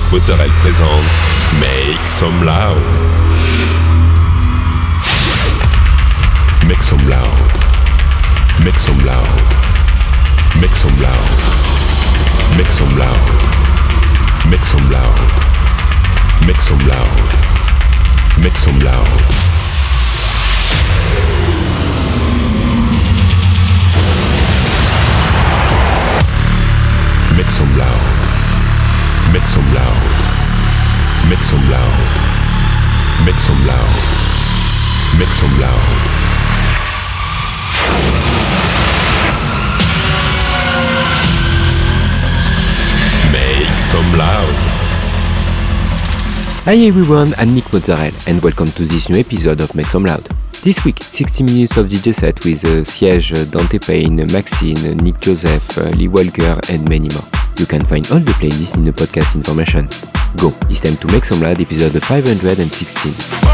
[0.00, 0.88] Nick Mozzarella présente
[1.60, 2.76] Make Some Loud.
[6.66, 7.28] Make some loud.
[8.64, 9.26] Make some loud.
[10.60, 11.14] Make some loud.
[12.56, 13.16] Make some loud.
[14.48, 15.18] Make some loud.
[16.46, 17.08] Make some loud.
[18.38, 19.06] Make some loud.
[27.36, 28.09] Make some loud.
[29.32, 30.02] Make some loud.
[31.30, 31.98] Make some loud.
[33.24, 33.94] Make some loud.
[35.20, 35.86] Make some loud.
[43.30, 44.54] Make some loud.
[46.64, 50.24] Hi everyone, I'm Nick Mozzarella and welcome to this new episode of Make Some Loud.
[50.64, 55.78] This week, 60 minutes of DJ set with uh, Siege, Dante Payne, Maxine, Nick Joseph,
[55.78, 57.29] uh, Lee Walker and many more.
[57.60, 59.86] You can find all the playlists in the podcast information.
[60.38, 63.49] Go, it's time to Make Some Loud episode 516.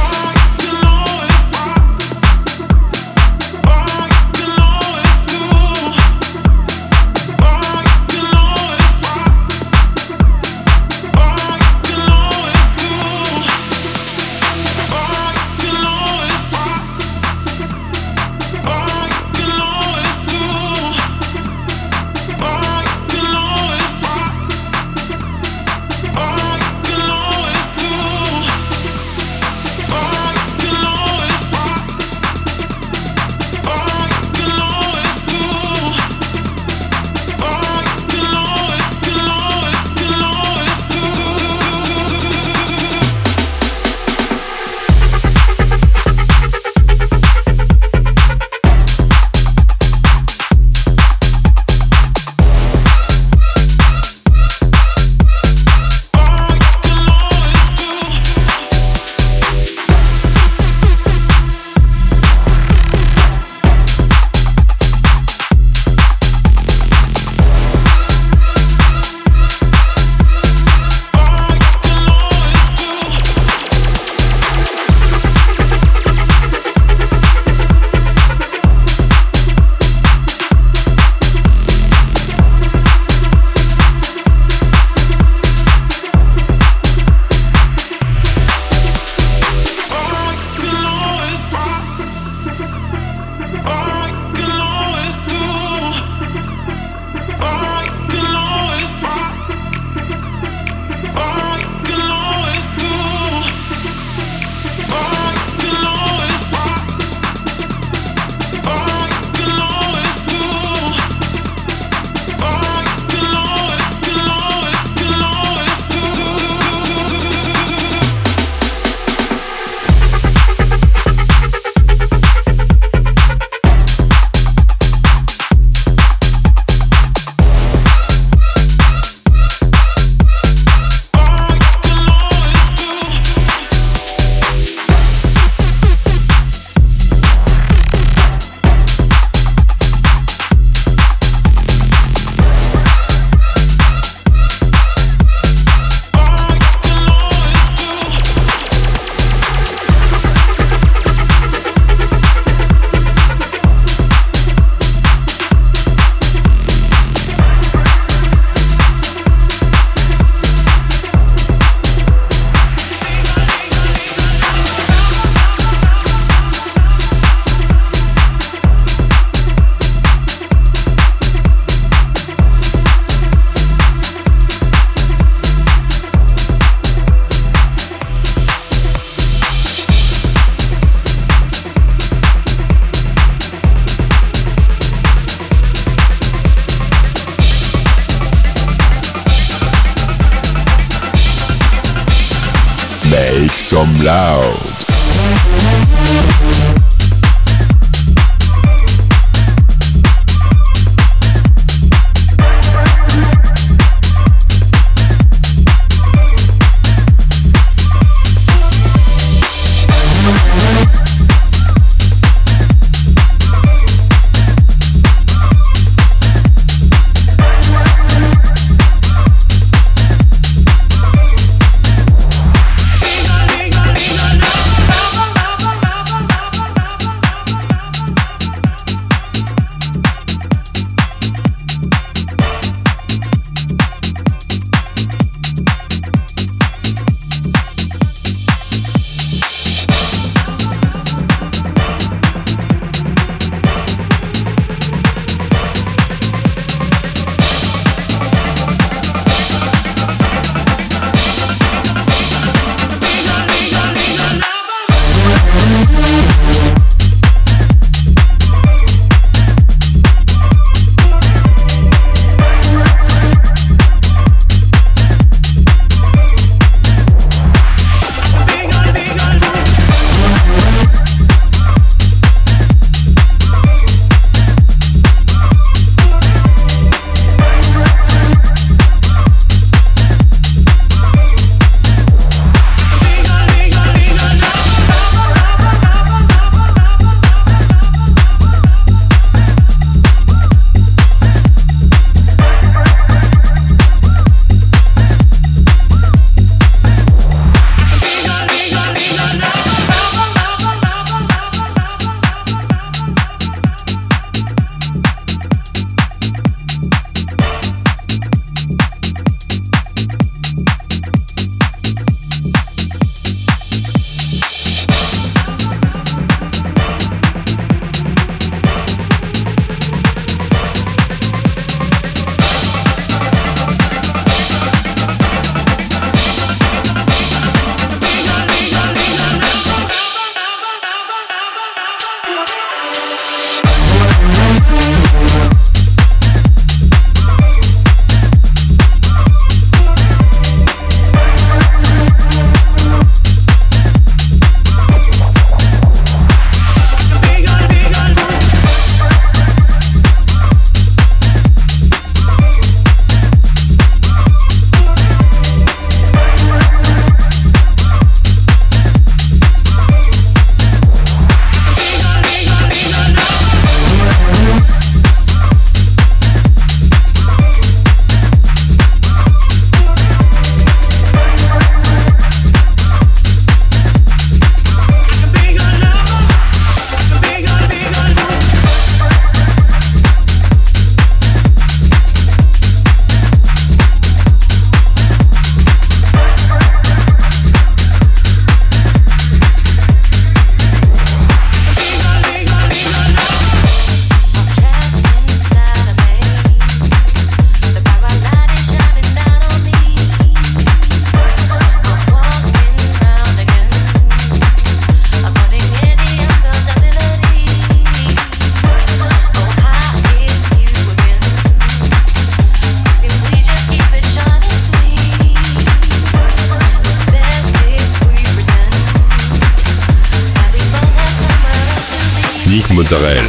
[422.86, 423.25] Mozzarella.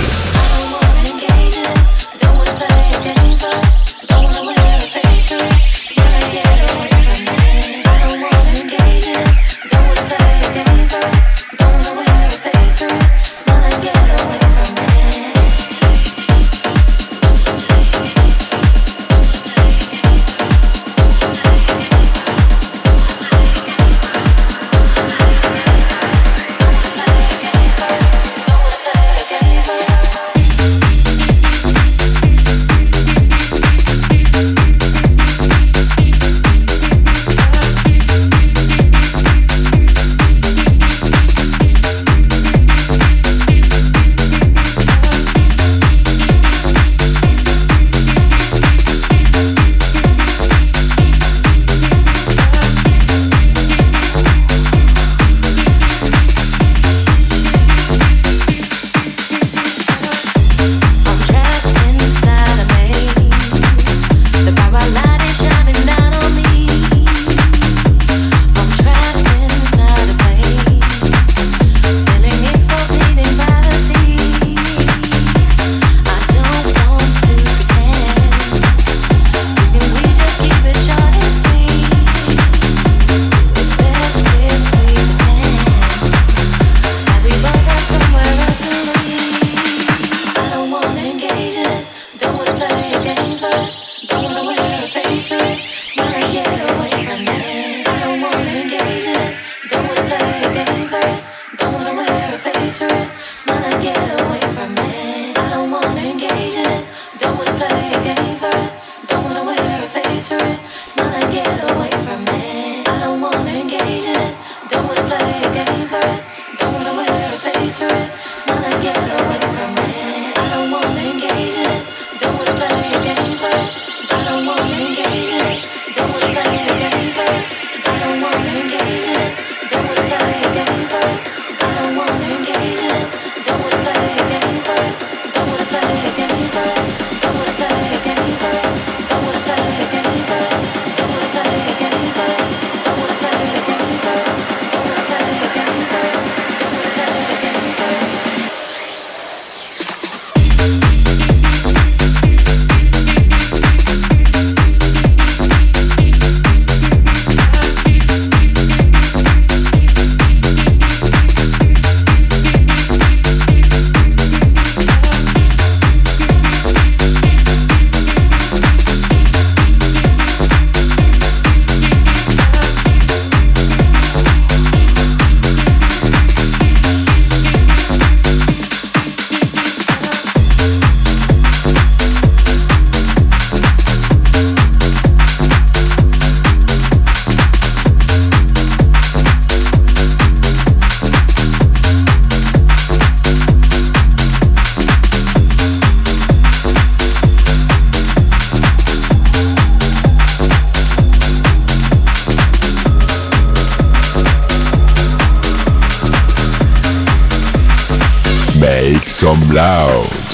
[209.58, 210.27] Loud.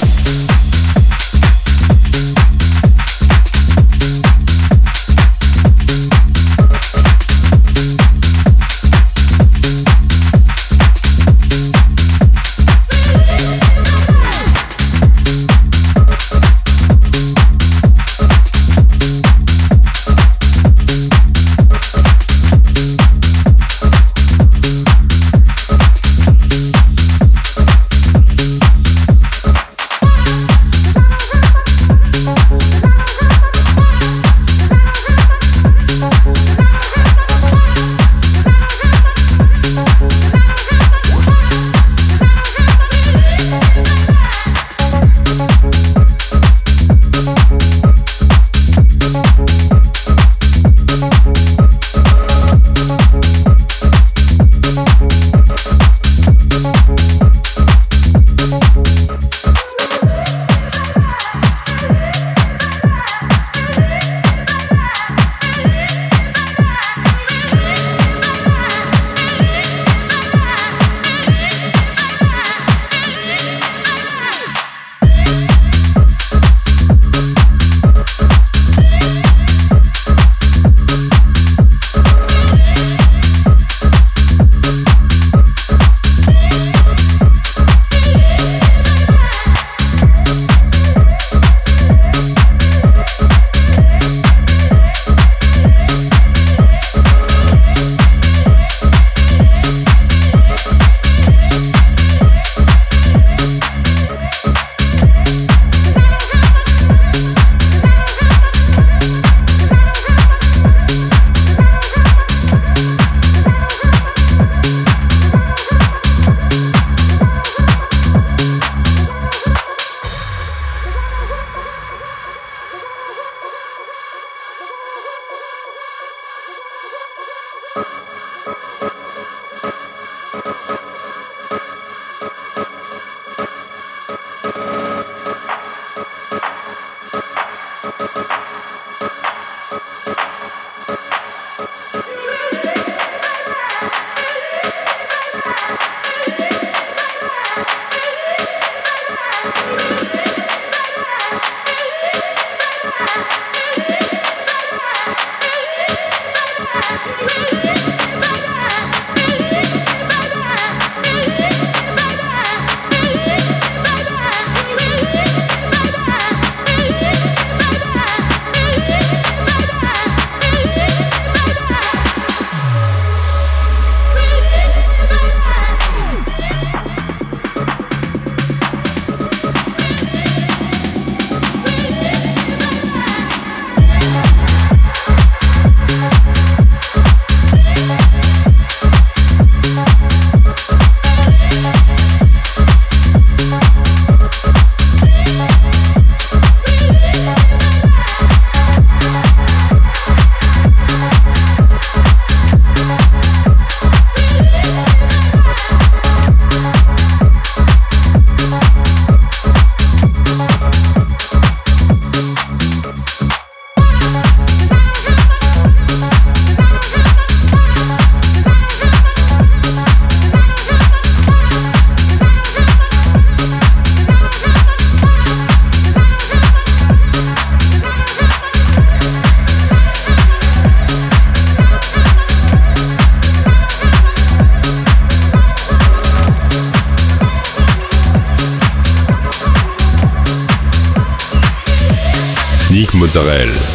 [243.14, 243.73] Mozzarella.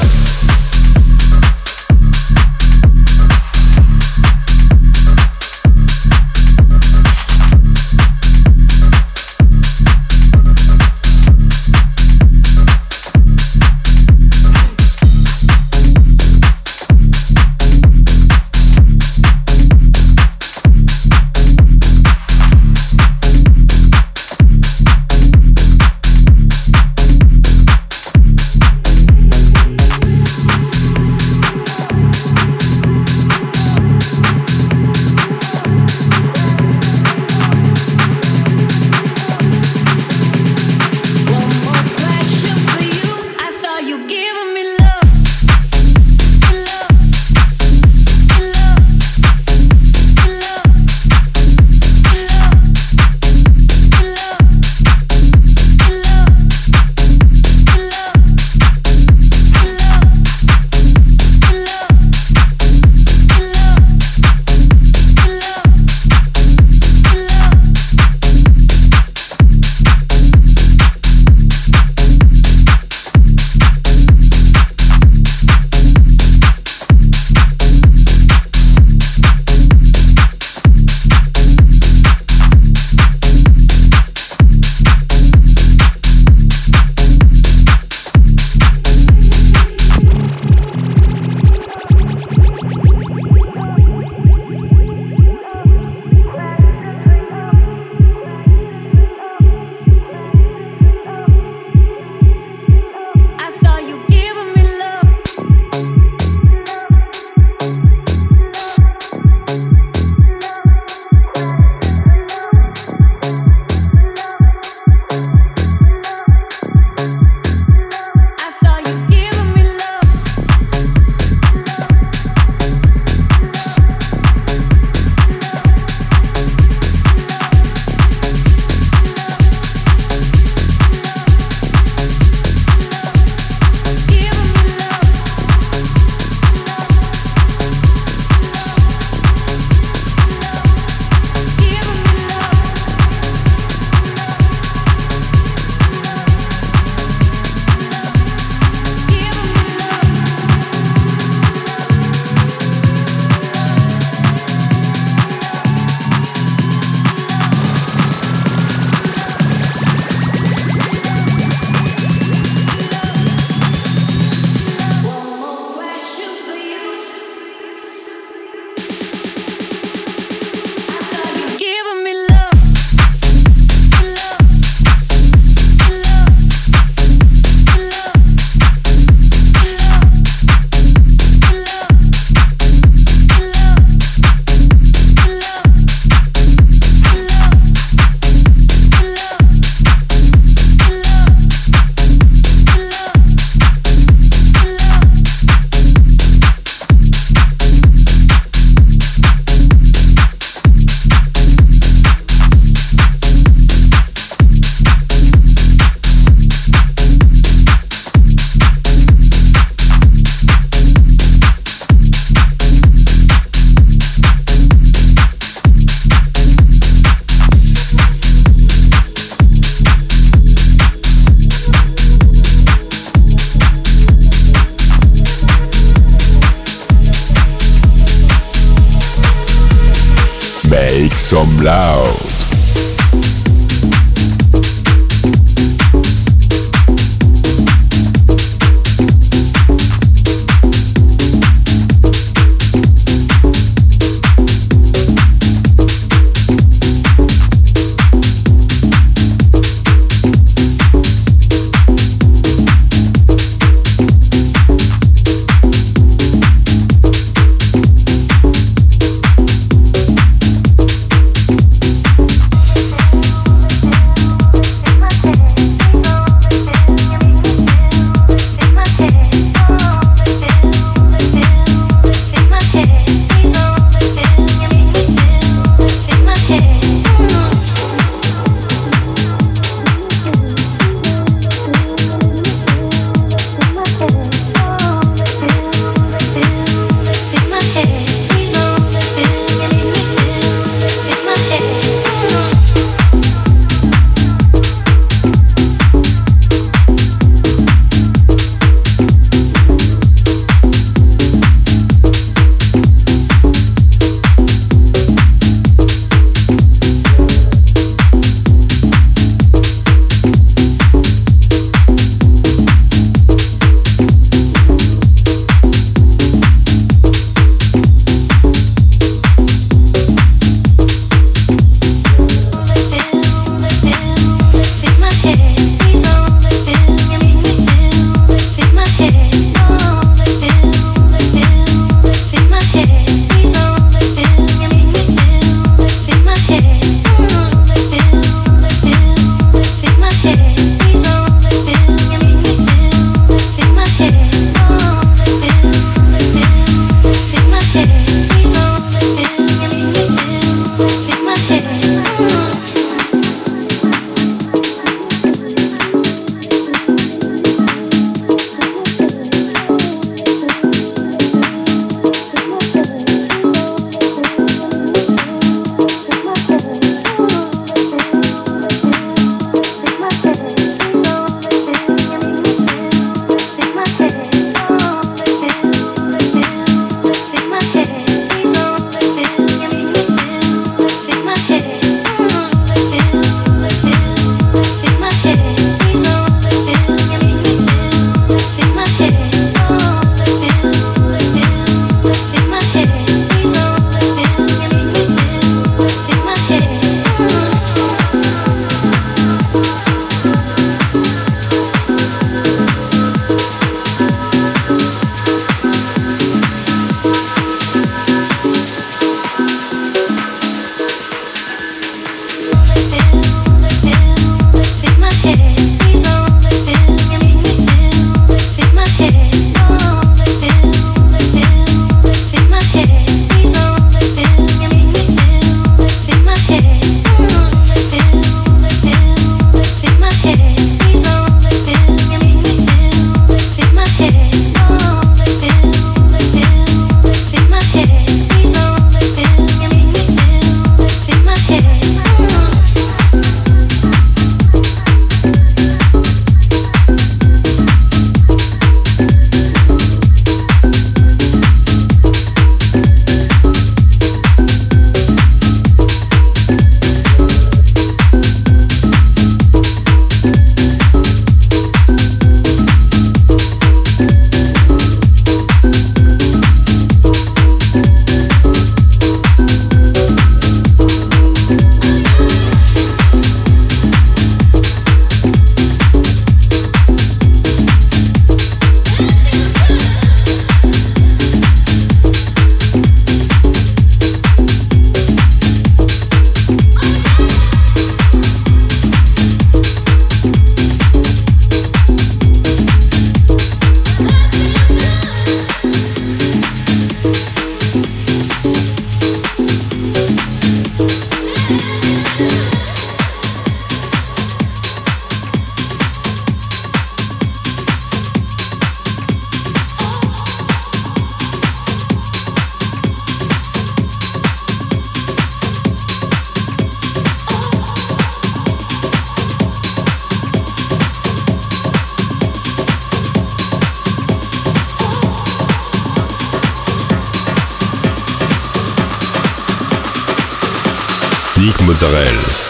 [531.69, 532.48] Mozzarella.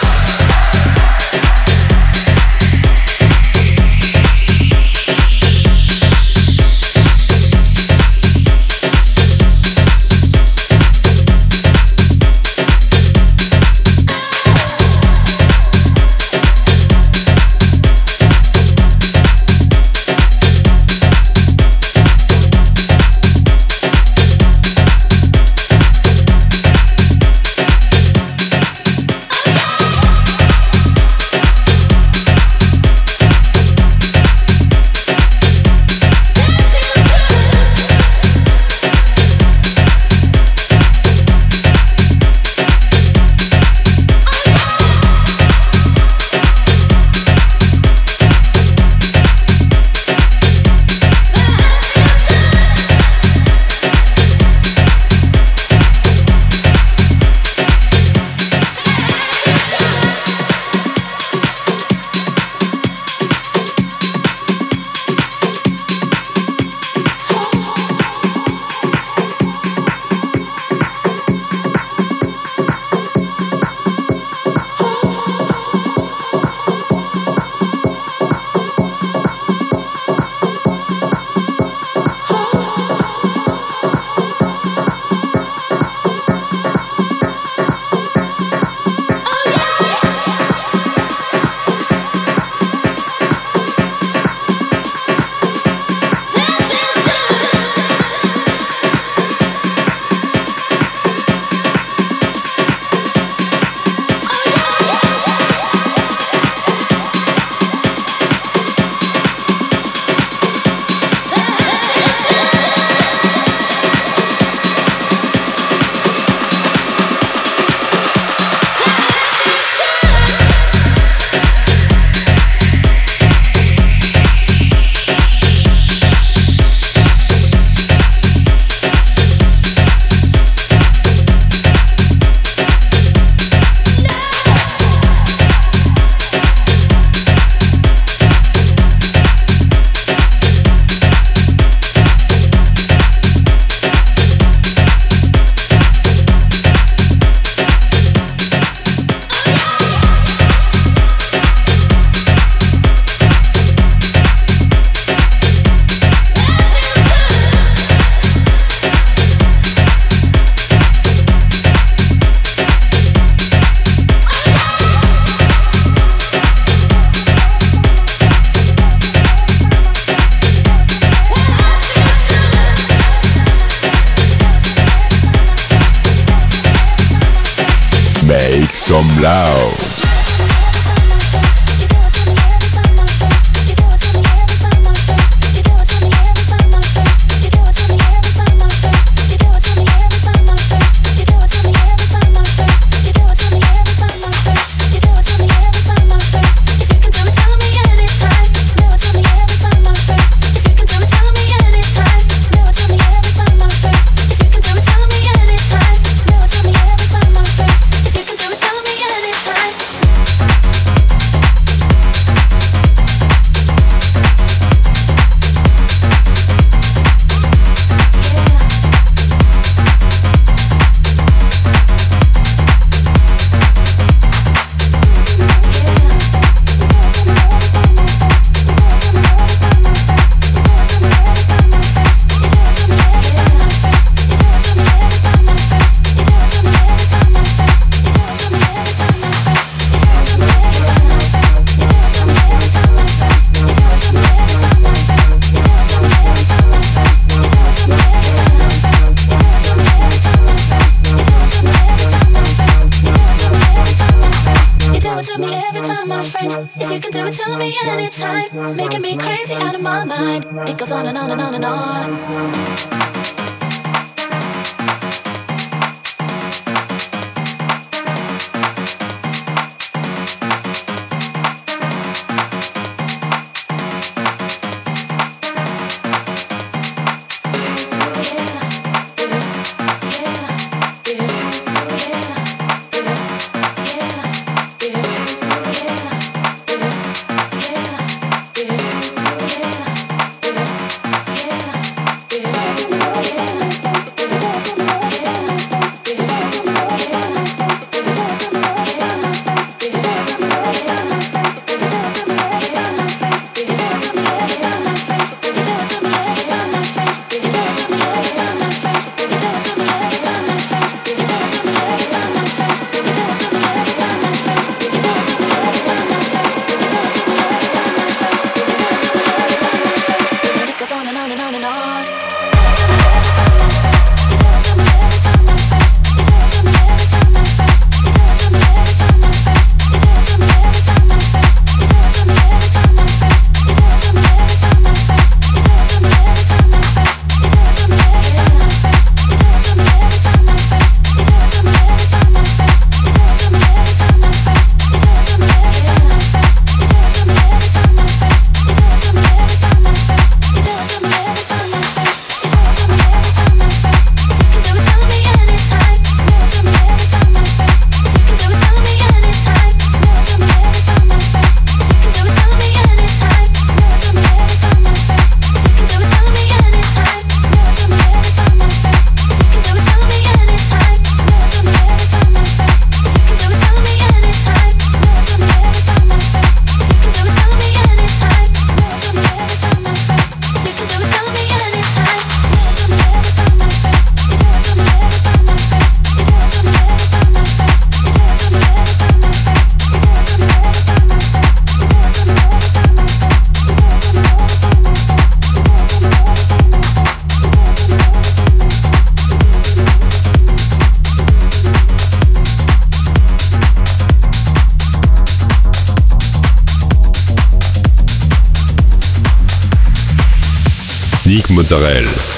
[411.71, 412.28] Nick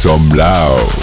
[0.00, 0.99] some loud.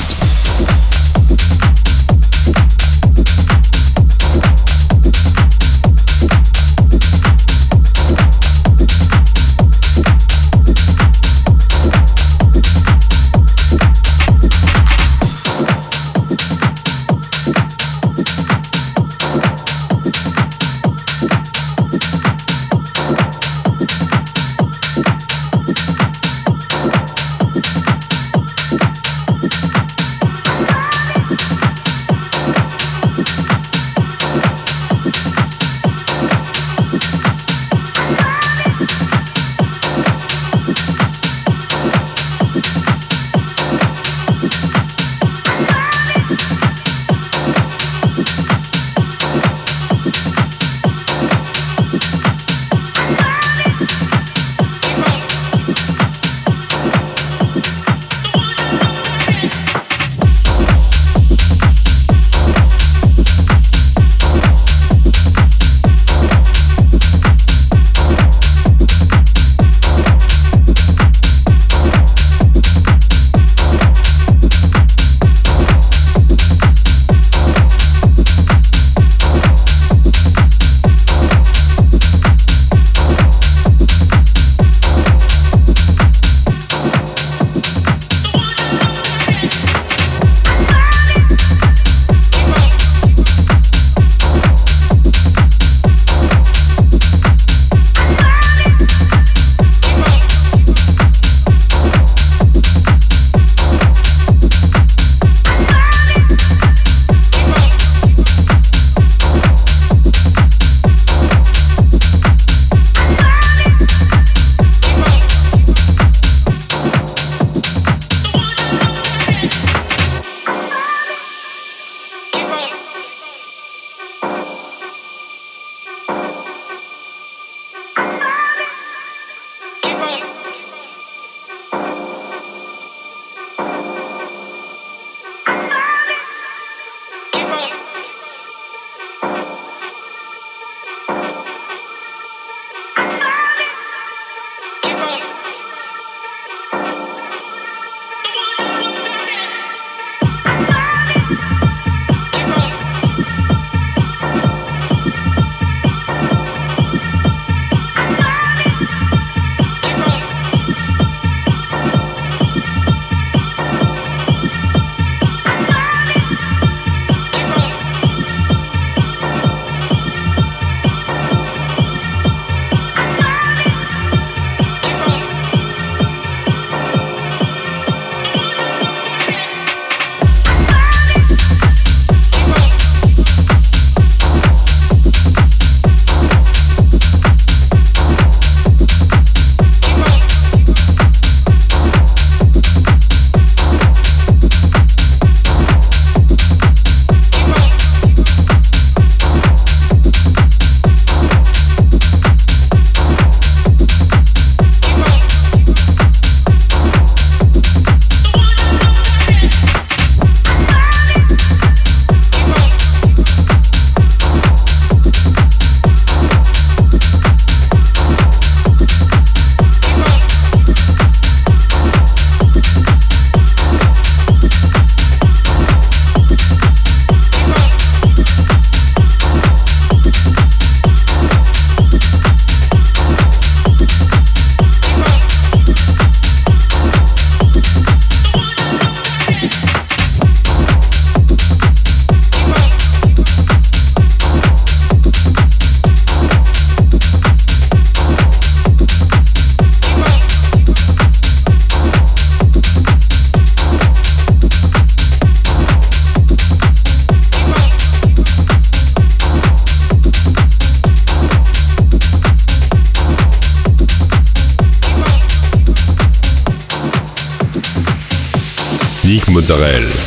[269.49, 270.06] Mozzarella.